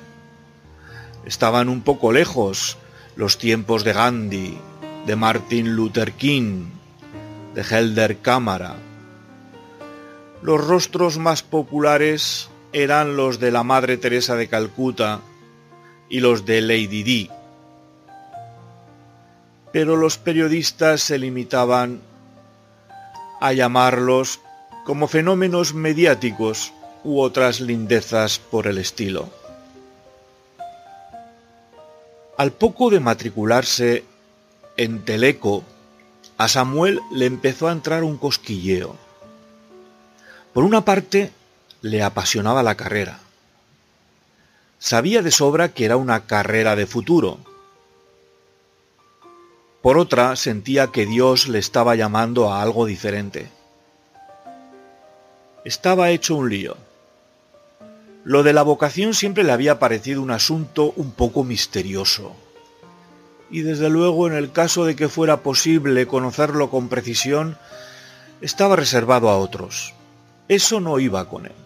Estaban 1.26 1.70
un 1.70 1.82
poco 1.82 2.12
lejos 2.12 2.78
los 3.16 3.38
tiempos 3.38 3.84
de 3.84 3.94
Gandhi, 3.94 4.58
de 5.06 5.16
Martin 5.16 5.76
Luther 5.76 6.14
King, 6.14 6.66
de 7.54 7.62
Helder 7.62 8.18
Cámara. 8.18 8.76
Los 10.42 10.66
rostros 10.66 11.20
más 11.20 11.44
populares 11.44 12.50
eran 12.74 13.16
los 13.16 13.40
de 13.40 13.52
la 13.52 13.64
Madre 13.64 13.98
Teresa 13.98 14.36
de 14.36 14.48
Calcuta 14.48 15.20
y 16.14 16.20
los 16.20 16.46
de 16.46 16.62
Lady 16.62 17.02
Di. 17.02 17.30
Pero 19.72 19.96
los 19.96 20.20
periodistas 20.20 21.02
se 21.02 21.18
limitaban 21.18 22.02
a 23.42 23.52
llamarlos 23.52 24.40
como 24.86 25.08
fenómenos 25.08 25.74
mediáticos 25.74 26.72
u 27.04 27.20
otras 27.20 27.62
lindezas 27.62 28.38
por 28.38 28.68
el 28.68 28.78
estilo. 28.78 29.28
Al 32.38 32.52
poco 32.52 32.92
de 32.92 33.00
matricularse 33.00 34.04
en 34.78 35.04
Teleco, 35.06 35.64
a 36.38 36.48
Samuel 36.48 37.00
le 37.12 37.26
empezó 37.26 37.70
a 37.70 37.72
entrar 37.72 38.04
un 38.04 38.18
cosquilleo. 38.18 38.96
Por 40.54 40.64
una 40.64 40.86
parte, 40.86 41.32
le 41.82 42.04
apasionaba 42.04 42.62
la 42.62 42.76
carrera. 42.76 43.23
Sabía 44.86 45.22
de 45.22 45.32
sobra 45.32 45.70
que 45.70 45.86
era 45.86 45.96
una 45.96 46.26
carrera 46.26 46.76
de 46.76 46.86
futuro. 46.86 47.40
Por 49.82 49.98
otra, 49.98 50.36
sentía 50.36 50.88
que 50.88 51.06
Dios 51.06 51.48
le 51.48 51.58
estaba 51.58 51.96
llamando 51.96 52.52
a 52.52 52.62
algo 52.62 52.86
diferente. 52.86 53.50
Estaba 55.64 56.10
hecho 56.10 56.36
un 56.36 56.50
lío. 56.50 56.76
Lo 58.26 58.44
de 58.44 58.52
la 58.52 58.62
vocación 58.64 59.14
siempre 59.14 59.46
le 59.46 59.54
había 59.54 59.80
parecido 59.80 60.22
un 60.22 60.32
asunto 60.32 60.92
un 60.98 61.12
poco 61.12 61.46
misterioso. 61.46 62.36
Y 63.50 63.62
desde 63.62 63.90
luego 63.90 64.28
en 64.28 64.34
el 64.34 64.52
caso 64.52 64.84
de 64.84 64.98
que 64.98 65.08
fuera 65.08 65.44
posible 65.44 66.08
conocerlo 66.08 66.70
con 66.70 66.90
precisión, 66.90 67.58
estaba 68.42 68.76
reservado 68.76 69.30
a 69.30 69.38
otros. 69.38 69.94
Eso 70.50 70.82
no 70.82 71.00
iba 71.00 71.30
con 71.30 71.46
él. 71.46 71.63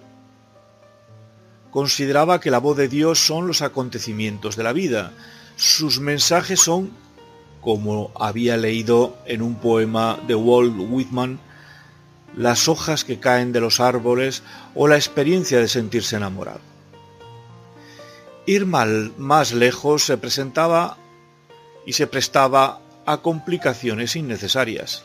Consideraba 1.72 2.40
que 2.40 2.52
la 2.52 2.60
voz 2.60 2.78
de 2.78 2.88
Dios 2.88 3.20
son 3.20 3.48
los 3.48 3.62
acontecimientos 3.62 4.56
de 4.56 4.64
la 4.64 4.74
vida. 4.74 5.14
Sus 5.56 6.00
mensajes 6.00 6.62
son, 6.62 6.92
como 7.62 8.12
había 8.20 8.58
leído 8.58 9.18
en 9.26 9.42
un 9.42 9.56
poema 9.56 10.20
de 10.28 10.36
Walt 10.36 10.76
Whitman, 10.78 11.40
las 12.36 12.68
hojas 12.68 13.04
que 13.04 13.20
caen 13.20 13.52
de 13.52 13.60
los 13.60 13.80
árboles 13.80 14.44
o 14.76 14.88
la 14.88 14.96
experiencia 14.96 15.60
de 15.60 15.68
sentirse 15.68 16.16
enamorado. 16.16 16.62
Ir 18.46 18.66
mal, 18.66 19.12
más 19.18 19.52
lejos 19.52 20.06
se 20.06 20.18
presentaba 20.18 20.98
y 21.86 21.94
se 21.94 22.08
prestaba 22.08 22.80
a 23.06 23.18
complicaciones 23.18 24.16
innecesarias. 24.16 25.04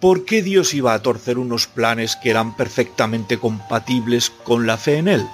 ¿Por 0.00 0.24
qué 0.24 0.42
Dios 0.42 0.74
iba 0.74 0.92
a 0.92 1.02
torcer 1.02 1.38
unos 1.38 1.66
planes 1.66 2.16
que 2.16 2.30
eran 2.30 2.56
perfectamente 2.56 3.38
compatibles 3.38 4.30
con 4.30 4.66
la 4.66 4.76
fe 4.76 4.98
en 4.98 5.08
Él? 5.08 5.26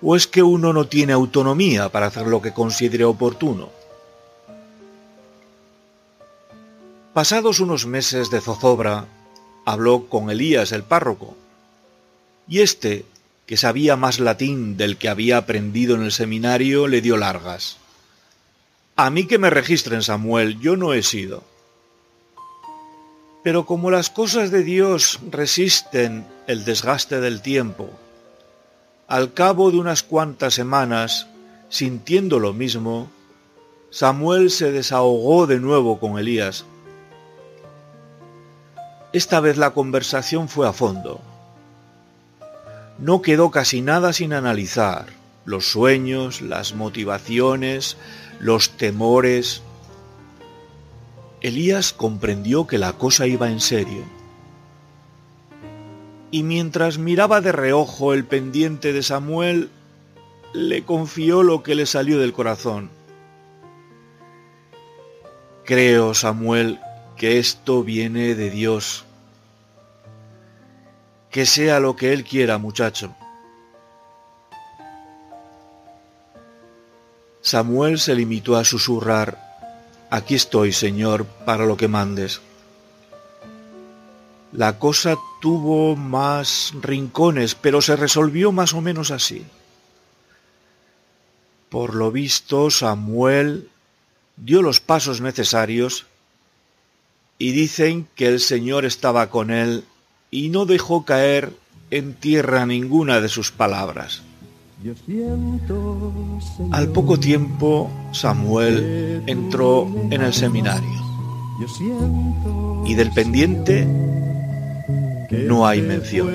¿O 0.00 0.14
es 0.14 0.26
que 0.26 0.42
uno 0.42 0.72
no 0.72 0.86
tiene 0.86 1.12
autonomía 1.12 1.88
para 1.88 2.06
hacer 2.06 2.26
lo 2.26 2.40
que 2.40 2.52
considere 2.52 3.04
oportuno? 3.04 3.70
Pasados 7.12 7.58
unos 7.58 7.86
meses 7.86 8.30
de 8.30 8.40
zozobra, 8.40 9.06
habló 9.64 10.06
con 10.08 10.30
Elías 10.30 10.70
el 10.70 10.84
párroco, 10.84 11.36
y 12.46 12.60
éste, 12.60 13.04
que 13.46 13.56
sabía 13.56 13.96
más 13.96 14.20
latín 14.20 14.76
del 14.76 14.98
que 14.98 15.08
había 15.08 15.36
aprendido 15.36 15.96
en 15.96 16.02
el 16.02 16.12
seminario, 16.12 16.86
le 16.86 17.00
dio 17.00 17.16
largas. 17.16 17.78
A 18.94 19.10
mí 19.10 19.26
que 19.26 19.38
me 19.38 19.50
registren, 19.50 20.02
Samuel, 20.02 20.60
yo 20.60 20.76
no 20.76 20.92
he 20.92 21.02
sido. 21.02 21.42
Pero 23.42 23.66
como 23.66 23.90
las 23.90 24.10
cosas 24.10 24.50
de 24.50 24.62
Dios 24.62 25.20
resisten 25.30 26.26
el 26.46 26.64
desgaste 26.64 27.20
del 27.20 27.40
tiempo, 27.42 27.90
al 29.08 29.32
cabo 29.32 29.70
de 29.70 29.78
unas 29.78 30.02
cuantas 30.02 30.54
semanas, 30.54 31.26
sintiendo 31.68 32.38
lo 32.38 32.52
mismo, 32.52 33.10
Samuel 33.90 34.50
se 34.50 34.70
desahogó 34.70 35.46
de 35.46 35.58
nuevo 35.58 35.98
con 35.98 36.18
Elías 36.18 36.64
esta 39.12 39.40
vez 39.40 39.56
la 39.56 39.70
conversación 39.70 40.48
fue 40.48 40.68
a 40.68 40.72
fondo. 40.74 41.20
No 42.98 43.22
quedó 43.22 43.50
casi 43.50 43.80
nada 43.80 44.12
sin 44.12 44.34
analizar. 44.34 45.06
Los 45.46 45.70
sueños, 45.70 46.42
las 46.42 46.74
motivaciones, 46.74 47.96
los 48.38 48.76
temores. 48.76 49.62
Elías 51.40 51.94
comprendió 51.94 52.66
que 52.66 52.76
la 52.76 52.92
cosa 52.92 53.26
iba 53.26 53.48
en 53.48 53.60
serio. 53.60 54.04
Y 56.30 56.42
mientras 56.42 56.98
miraba 56.98 57.40
de 57.40 57.52
reojo 57.52 58.12
el 58.12 58.24
pendiente 58.24 58.92
de 58.92 59.02
Samuel, 59.02 59.70
le 60.52 60.84
confió 60.84 61.42
lo 61.42 61.62
que 61.62 61.74
le 61.74 61.86
salió 61.86 62.18
del 62.18 62.32
corazón. 62.32 62.90
Creo, 65.64 66.14
Samuel, 66.14 66.80
que 67.16 67.38
esto 67.38 67.82
viene 67.82 68.34
de 68.34 68.50
Dios. 68.50 69.04
Que 71.30 71.46
sea 71.46 71.80
lo 71.80 71.96
que 71.96 72.12
Él 72.12 72.24
quiera, 72.24 72.58
muchacho. 72.58 73.14
Samuel 77.40 77.98
se 77.98 78.14
limitó 78.14 78.56
a 78.56 78.64
susurrar, 78.64 79.48
Aquí 80.10 80.34
estoy, 80.34 80.72
Señor, 80.72 81.26
para 81.26 81.66
lo 81.66 81.76
que 81.76 81.86
mandes. 81.86 82.40
La 84.52 84.78
cosa 84.78 85.16
tuvo 85.40 85.94
más 85.94 86.72
rincones, 86.80 87.54
pero 87.54 87.82
se 87.82 87.96
resolvió 87.96 88.50
más 88.50 88.72
o 88.72 88.80
menos 88.80 89.10
así. 89.10 89.44
Por 91.68 91.94
lo 91.94 92.10
visto, 92.10 92.70
Samuel 92.70 93.68
dio 94.36 94.62
los 94.62 94.80
pasos 94.80 95.20
necesarios 95.20 96.06
y 97.38 97.52
dicen 97.52 98.08
que 98.14 98.26
el 98.26 98.40
Señor 98.40 98.84
estaba 98.84 99.28
con 99.30 99.50
él 99.50 99.84
y 100.30 100.48
no 100.48 100.64
dejó 100.64 101.04
caer 101.04 101.52
en 101.90 102.14
tierra 102.14 102.66
ninguna 102.66 103.20
de 103.20 103.28
sus 103.28 103.52
palabras. 103.52 104.22
Al 106.70 106.88
poco 106.92 107.18
tiempo 107.18 107.90
Samuel 108.12 109.24
entró 109.26 109.88
en 110.10 110.22
el 110.22 110.32
seminario 110.32 110.88
y 112.86 112.94
del 112.94 113.10
pendiente 113.12 114.17
no 115.30 115.66
hay 115.66 115.82
mención. 115.82 116.28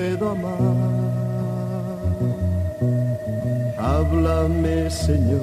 Háblame 3.78 4.90
Señor, 4.90 5.40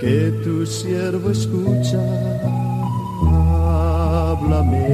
que 0.00 0.32
tu 0.44 0.66
siervo 0.66 1.30
escucha. 1.30 2.00
Háblame, 4.32 4.84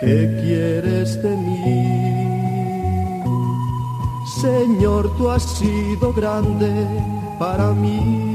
¿qué 0.00 0.40
quieres 0.42 1.22
de 1.22 1.36
mí? 1.36 2.06
Señor, 4.40 5.16
tú 5.16 5.30
has 5.30 5.42
sido 5.42 6.12
grande 6.12 6.70
para 7.38 7.72
mí. 7.72 8.26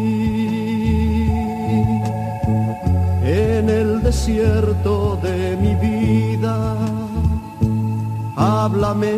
En 3.23 3.69
el 3.69 4.01
desierto 4.01 5.17
de 5.21 5.55
mi 5.57 5.75
vida, 5.75 6.80
háblame. 8.61 9.17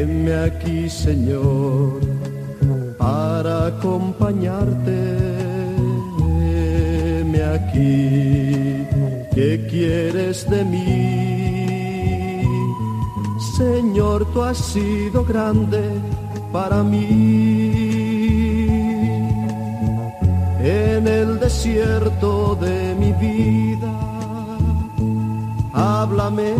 Heme 0.00 0.32
aquí, 0.32 0.88
Señor, 0.88 1.98
para 2.98 3.66
acompañarte. 3.66 4.98
Heme 6.38 7.42
aquí, 7.42 8.86
¿qué 9.34 9.66
quieres 9.68 10.48
de 10.48 10.64
mí? 10.64 12.44
Señor, 13.56 14.24
tú 14.32 14.42
has 14.42 14.58
sido 14.58 15.24
grande 15.24 15.82
para 16.52 16.84
mí. 16.84 17.08
En 20.60 21.08
el 21.08 21.40
desierto 21.40 22.54
de 22.54 22.94
mi 23.00 23.12
vida, 23.14 23.92
háblame 25.72 26.54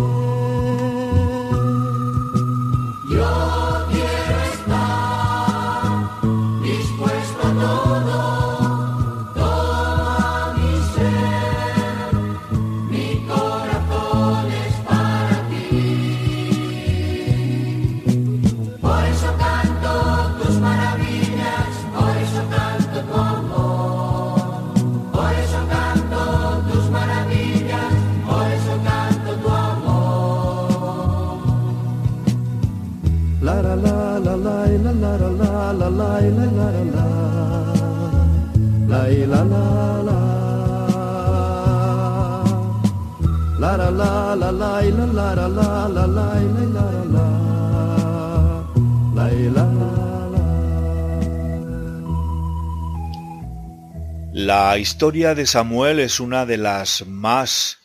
La 54.32 54.78
historia 54.78 55.34
de 55.34 55.46
Samuel 55.46 55.98
es 55.98 56.20
una 56.20 56.46
de 56.46 56.56
las 56.56 57.04
más 57.06 57.78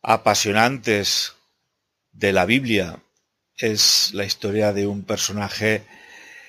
apasionantes 0.00 1.34
de 2.12 2.32
la 2.32 2.46
Biblia. 2.46 2.98
Es 3.58 4.10
la 4.14 4.24
historia 4.24 4.72
de 4.72 4.86
un 4.86 5.02
personaje 5.02 5.84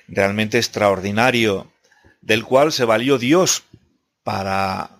realmente 0.08 0.56
extraordinario, 0.56 1.70
del 2.22 2.44
cual 2.44 2.72
se 2.72 2.86
valió 2.86 3.18
Dios 3.18 3.64
para 4.22 4.90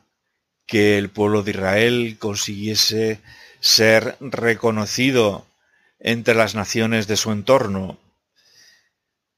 que 0.67 0.99
el 0.99 1.09
pueblo 1.09 1.43
de 1.43 1.53
Israel 1.53 2.17
consiguiese 2.19 3.21
ser 3.67 4.17
reconocido 4.21 5.45
entre 5.99 6.37
las 6.37 6.55
naciones 6.55 7.09
de 7.09 7.17
su 7.17 7.33
entorno. 7.33 7.99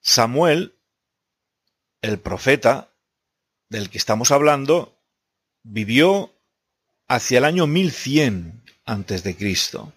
Samuel, 0.02 0.74
el 2.02 2.18
profeta 2.18 2.90
del 3.70 3.88
que 3.88 3.96
estamos 3.96 4.30
hablando, 4.30 4.94
vivió 5.62 6.30
hacia 7.08 7.38
el 7.38 7.46
año 7.46 7.66
1100 7.66 8.64
antes 8.84 9.22
de 9.22 9.34
Cristo. 9.34 9.94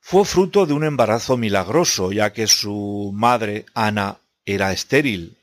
Fue 0.00 0.24
fruto 0.24 0.66
de 0.66 0.72
un 0.72 0.82
embarazo 0.82 1.36
milagroso, 1.36 2.10
ya 2.10 2.32
que 2.32 2.48
su 2.48 3.12
madre, 3.14 3.66
Ana, 3.72 4.18
era 4.44 4.72
estéril, 4.72 5.38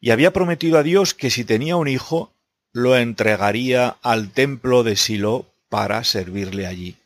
y 0.00 0.10
había 0.10 0.32
prometido 0.32 0.78
a 0.78 0.84
Dios 0.84 1.14
que 1.14 1.30
si 1.30 1.44
tenía 1.44 1.74
un 1.74 1.88
hijo, 1.88 2.32
lo 2.72 2.96
entregaría 2.96 3.96
al 4.02 4.30
templo 4.30 4.84
de 4.84 4.94
Silo 4.94 5.51
para 5.72 6.04
servirle 6.04 6.66
allí. 6.66 6.98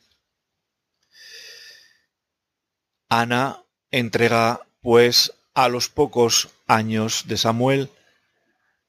Ana 3.08 3.62
entrega, 3.92 4.66
pues, 4.82 5.34
a 5.54 5.68
los 5.68 5.88
pocos 5.88 6.48
años 6.66 7.28
de 7.28 7.36
Samuel 7.36 7.90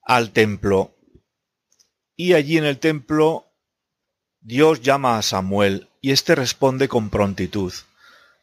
al 0.01 0.31
templo 0.31 0.95
y 2.15 2.33
allí 2.33 2.57
en 2.57 2.65
el 2.65 2.79
templo 2.79 3.45
Dios 4.41 4.81
llama 4.81 5.19
a 5.19 5.21
Samuel 5.21 5.89
y 6.01 6.09
éste 6.09 6.33
responde 6.33 6.87
con 6.87 7.11
prontitud, 7.11 7.71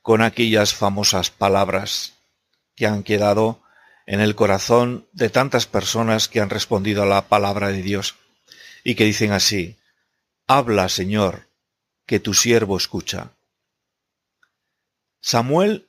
con 0.03 0.23
aquellas 0.23 0.73
famosas 0.73 1.31
palabras 1.31 2.13
que 2.77 2.87
han 2.87 3.03
quedado 3.03 3.61
en 4.07 4.21
el 4.21 4.37
corazón 4.37 5.09
de 5.11 5.31
tantas 5.31 5.67
personas 5.67 6.29
que 6.29 6.41
han 6.41 6.51
respondido 6.51 7.03
a 7.03 7.07
la 7.07 7.23
palabra 7.27 7.71
de 7.71 7.83
Dios 7.83 8.15
y 8.85 8.95
que 8.95 9.05
dicen 9.05 9.33
así, 9.33 9.77
Habla, 10.47 10.91
Señor, 10.91 11.49
que 12.05 12.21
tu 12.21 12.35
siervo 12.35 12.77
escucha. 12.77 13.31
Samuel 15.23 15.89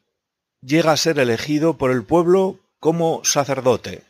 llega 0.61 0.93
a 0.93 0.97
ser 0.97 1.19
elegido 1.19 1.77
por 1.77 1.91
el 1.91 2.05
pueblo 2.05 2.61
como 2.79 3.21
sacerdote 3.25 4.03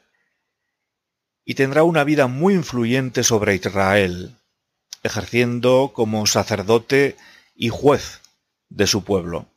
y 1.45 1.55
tendrá 1.55 1.81
una 1.81 2.03
vida 2.03 2.27
muy 2.27 2.53
influyente 2.53 3.23
sobre 3.23 3.55
Israel, 3.55 4.35
ejerciendo 5.01 5.91
como 5.95 6.27
sacerdote 6.27 7.17
y 7.55 7.69
juez 7.69 8.21
de 8.69 8.85
su 8.85 9.03
pueblo. 9.03 9.47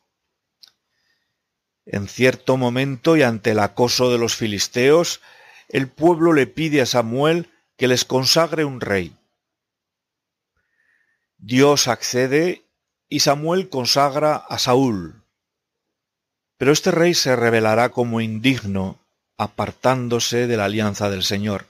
En 1.85 2.09
cierto 2.09 2.57
momento 2.57 3.15
y 3.19 3.23
ante 3.23 3.51
el 3.51 3.59
acoso 3.59 4.11
de 4.11 4.17
los 4.17 4.37
filisteos, 4.37 5.21
el 5.69 5.89
pueblo 5.89 6.33
le 6.33 6.47
pide 6.47 6.81
a 6.81 6.87
Samuel 6.87 7.51
que 7.77 7.89
les 7.89 8.07
consagre 8.07 8.65
un 8.65 8.81
rey. 8.81 9.18
Dios 11.39 11.87
accede 11.87 12.63
y 13.09 13.21
Samuel 13.21 13.69
consagra 13.69 14.37
a 14.37 14.59
Saúl. 14.59 15.23
Pero 16.59 16.73
este 16.73 16.91
rey 16.91 17.15
se 17.15 17.37
revelará 17.37 17.91
como 17.91 18.21
indigno, 18.21 18.99
apartándose 19.37 20.49
de 20.49 20.57
la 20.57 20.65
alianza 20.65 21.09
del 21.09 21.23
Señor, 21.23 21.67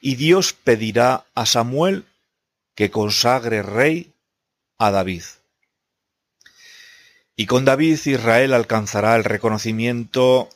y 0.00 0.16
Dios 0.16 0.52
pedirá 0.52 1.24
a 1.34 1.46
Samuel 1.46 2.04
que 2.74 2.90
consagre 2.90 3.62
rey 3.62 4.12
a 4.76 4.90
David. 4.90 5.24
Y 7.34 7.46
con 7.46 7.64
David 7.64 7.98
Israel 8.04 8.52
alcanzará 8.52 9.16
el 9.16 9.24
reconocimiento 9.24 10.50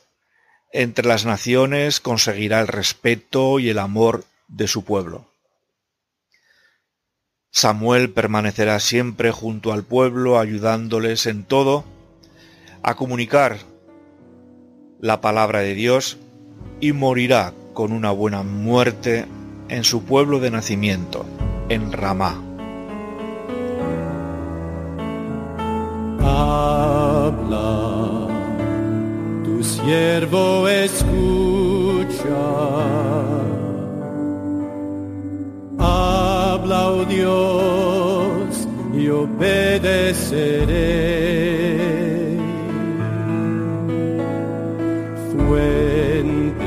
entre 0.71 1.07
las 1.07 1.25
naciones, 1.25 1.99
conseguirá 1.99 2.59
el 2.59 2.67
respeto 2.67 3.59
y 3.59 3.69
el 3.69 3.79
amor 3.79 4.25
de 4.47 4.67
su 4.67 4.85
pueblo. 4.85 5.32
Samuel 7.55 8.09
permanecerá 8.09 8.79
siempre 8.79 9.31
junto 9.31 9.73
al 9.73 9.83
pueblo, 9.83 10.39
ayudándoles 10.39 11.27
en 11.27 11.43
todo 11.43 11.83
a 12.81 12.95
comunicar 12.95 13.59
la 14.99 15.21
palabra 15.21 15.59
de 15.59 15.75
Dios 15.75 16.17
y 16.81 16.93
morirá 16.93 17.53
con 17.75 17.91
una 17.91 18.09
buena 18.09 18.41
muerte 18.41 19.27
en 19.69 19.83
su 19.83 20.03
pueblo 20.03 20.39
de 20.39 20.49
nacimiento, 20.49 21.27
en 21.69 21.91
Ramá. 21.91 22.41
habla, 26.19 28.27
tu 29.43 29.63
siervo 29.63 30.67
escucha. 30.67 31.13
Habla, 35.85 36.91
oh 36.91 37.03
Dios, 37.03 38.67
y 38.93 39.09
obedeceré. 39.09 40.63
Fuente 45.31 46.63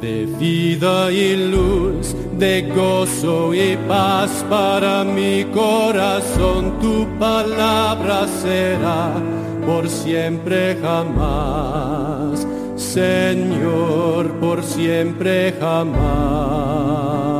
de 0.00 0.26
vida 0.38 1.10
y 1.10 1.50
luz 1.50 2.14
de 2.38 2.62
gozo 2.74 3.52
y 3.52 3.76
paz 3.88 4.44
para 4.48 5.02
mi 5.02 5.44
corazón. 5.52 6.78
Tu 6.80 7.04
palabra 7.18 8.28
será 8.28 9.12
por 9.66 9.88
siempre 9.88 10.76
jamás, 10.80 12.37
Señor, 12.98 14.32
por 14.40 14.64
siempre 14.64 15.54
jamás. 15.60 17.37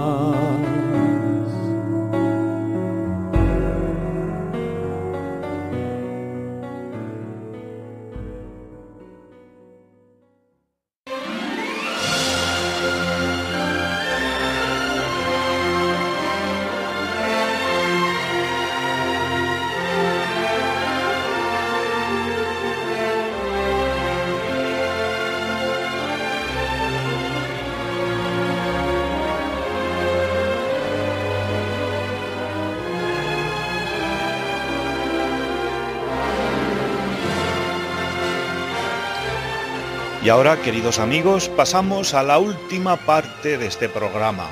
Y 40.28 40.30
ahora, 40.30 40.60
queridos 40.60 40.98
amigos, 40.98 41.48
pasamos 41.48 42.12
a 42.12 42.22
la 42.22 42.38
última 42.38 42.96
parte 42.96 43.56
de 43.56 43.66
este 43.66 43.88
programa. 43.88 44.46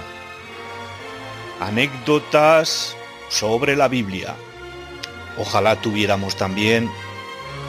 Anécdotas 1.61 2.97
sobre 3.29 3.77
la 3.77 3.87
Biblia. 3.87 4.35
Ojalá 5.37 5.77
tuviéramos 5.77 6.35
también 6.35 6.91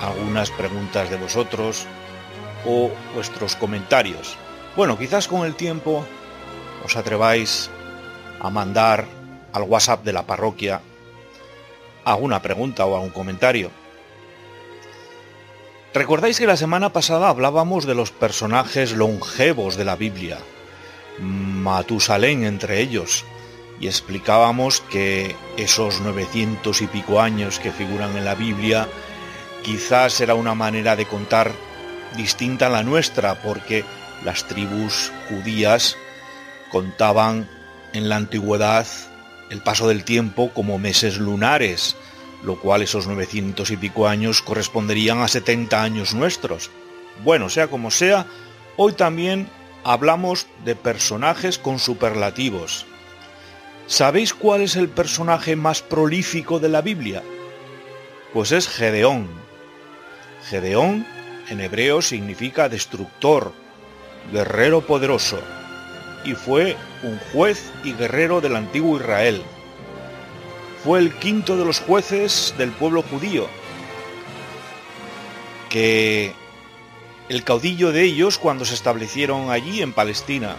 algunas 0.02 0.52
preguntas 0.52 1.10
de 1.10 1.18
vosotros 1.18 1.86
o 2.66 2.92
vuestros 3.14 3.58
comentarios. 3.58 4.38
Bueno, 4.78 4.98
quizás 4.98 5.28
con 5.28 5.46
el 5.46 5.56
tiempo 5.56 6.06
os 6.86 6.96
atreváis 6.96 7.70
a 8.40 8.50
mandar 8.50 9.04
al 9.52 9.64
WhatsApp 9.64 10.06
de 10.06 10.14
la 10.14 10.26
parroquia 10.26 10.80
alguna 12.06 12.42
pregunta 12.42 12.86
o 12.86 12.96
algún 12.96 13.10
comentario. 13.10 13.70
Recordáis 15.98 16.38
que 16.38 16.46
la 16.46 16.58
semana 16.58 16.94
pasada 16.94 17.28
hablábamos 17.28 17.88
de 17.88 17.96
los 17.96 18.12
personajes 18.12 18.92
longevos 18.92 19.78
de 19.78 19.84
la 19.84 19.96
Biblia, 19.96 20.38
Matusalén 21.20 22.44
entre 22.44 22.82
ellos, 22.82 23.26
y 23.80 23.88
explicábamos 23.88 24.82
que 24.82 25.36
esos 25.58 26.00
900 26.02 26.84
y 26.84 26.86
pico 26.88 27.20
años 27.20 27.58
que 27.58 27.72
figuran 27.72 28.16
en 28.16 28.26
la 28.26 28.36
Biblia 28.36 28.88
quizás 29.64 30.22
era 30.22 30.36
una 30.36 30.54
manera 30.54 30.96
de 30.96 31.08
contar 31.08 31.52
distinta 32.16 32.68
a 32.68 32.70
la 32.70 32.84
nuestra, 32.84 33.42
porque 33.42 33.84
las 34.24 34.46
tribus 34.46 35.12
judías 35.30 35.98
contaban 36.70 37.50
en 37.94 38.08
la 38.08 38.18
antigüedad 38.18 38.86
el 39.50 39.64
paso 39.64 39.88
del 39.88 40.04
tiempo 40.04 40.52
como 40.54 40.78
meses 40.78 41.18
lunares, 41.18 41.96
lo 42.48 42.56
cual 42.56 42.82
esos 42.82 43.08
900 43.08 43.70
y 43.72 43.78
pico 43.78 44.08
años 44.08 44.42
corresponderían 44.42 45.20
a 45.20 45.28
70 45.28 45.84
años 45.84 46.14
nuestros. 46.14 46.72
Bueno, 47.26 47.50
sea 47.50 47.68
como 47.68 47.92
sea, 47.92 48.26
hoy 48.78 48.94
también 48.94 49.50
hablamos 49.84 50.48
de 50.64 50.78
personajes 50.78 51.58
con 51.60 51.78
superlativos. 51.78 52.86
¿Sabéis 53.86 54.34
cuál 54.34 54.62
es 54.62 54.78
el 54.78 54.88
personaje 54.88 55.58
más 55.58 55.82
prolífico 55.82 56.60
de 56.60 56.70
la 56.70 56.82
Biblia? 56.82 57.22
Pues 58.32 58.54
es 58.54 58.70
Gedeón. 58.70 59.28
Gedeón 60.50 61.06
en 61.50 61.60
hebreo 61.60 62.02
significa 62.02 62.70
destructor, 62.70 63.52
guerrero 64.32 64.88
poderoso, 64.88 65.42
y 66.24 66.34
fue 66.34 66.78
un 67.04 67.20
juez 67.34 67.72
y 67.84 67.92
guerrero 67.92 68.40
del 68.40 68.56
antiguo 68.56 68.96
Israel 68.96 69.44
fue 70.84 71.00
el 71.00 71.14
quinto 71.14 71.58
de 71.58 71.66
los 71.66 71.80
jueces 71.80 72.54
del 72.58 72.72
pueblo 72.72 73.04
judío, 73.04 73.48
que 75.70 76.34
el 77.30 77.44
caudillo 77.44 77.92
de 77.92 78.04
ellos 78.04 78.38
cuando 78.38 78.66
se 78.66 78.74
establecieron 78.74 79.52
allí 79.52 79.82
en 79.82 79.94
Palestina, 79.94 80.56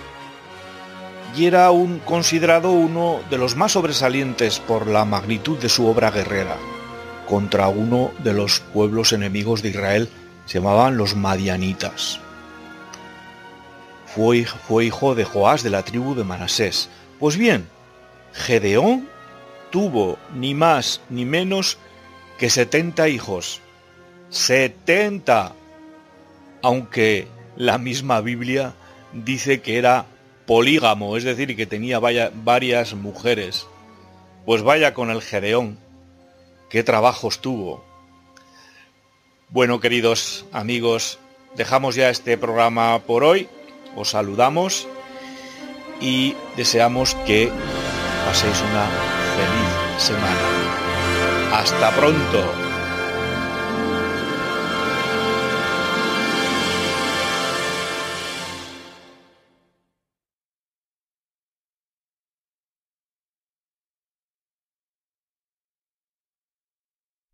y 1.37 1.47
era 1.47 1.71
un, 1.71 1.99
considerado 2.01 2.71
uno 2.71 3.21
de 3.31 3.39
los 3.39 3.57
más 3.57 3.73
sobresalientes 3.73 4.61
por 4.61 4.87
la 4.87 5.05
magnitud 5.05 5.59
de 5.59 5.69
su 5.69 5.87
obra 5.87 6.11
guerrera 6.11 6.57
contra 7.29 7.69
uno 7.69 8.13
de 8.25 8.33
los 8.33 8.61
pueblos 8.61 9.13
enemigos 9.13 9.63
de 9.63 9.69
Israel, 9.69 10.09
se 10.47 10.55
llamaban 10.59 10.97
los 10.97 11.15
Madianitas. 11.15 12.21
Fue, 14.07 14.47
fue 14.47 14.87
hijo 14.87 15.15
de 15.15 15.25
Joás 15.25 15.63
de 15.63 15.69
la 15.69 15.83
tribu 15.83 16.15
de 16.15 16.25
Manasés. 16.25 16.89
Pues 17.21 17.37
bien, 17.37 17.69
Gedeón 18.33 19.09
tuvo 19.71 20.19
ni 20.35 20.55
más 20.55 21.01
ni 21.11 21.25
menos 21.25 21.79
que 22.39 22.51
70 22.51 23.09
hijos. 23.09 23.61
70. 24.31 25.55
Aunque 26.63 27.29
la 27.57 27.79
misma 27.79 28.21
Biblia 28.21 28.75
dice 29.13 29.61
que 29.61 29.79
era 29.79 30.07
polígamo, 30.47 31.17
es 31.17 31.25
decir, 31.25 31.55
que 31.57 31.67
tenía 31.67 31.99
varias 31.99 32.95
mujeres. 32.95 33.67
Pues 34.47 34.63
vaya 34.63 34.95
con 34.95 35.11
el 35.11 35.23
Gedeón. 35.23 35.79
Qué 36.71 36.83
trabajos 36.83 37.41
tuvo. 37.41 37.85
Bueno, 39.51 39.81
queridos 39.81 40.45
amigos, 40.53 41.19
dejamos 41.57 41.95
ya 41.95 42.11
este 42.11 42.37
programa 42.37 42.99
por 43.01 43.25
hoy. 43.25 43.49
Os 43.97 44.11
saludamos 44.11 44.87
y 46.01 46.35
deseamos 46.57 47.15
que 47.27 47.51
paséis 48.27 48.63
una 48.71 49.18
feliz 49.39 50.03
semana. 50.03 50.49
Hasta 51.53 51.91
pronto. 51.93 52.68